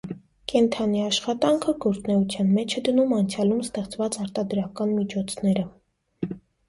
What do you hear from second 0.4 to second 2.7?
Կենդանի աշխատանքը գործունեության